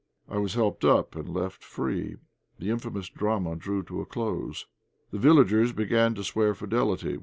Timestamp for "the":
2.57-2.71, 5.11-5.19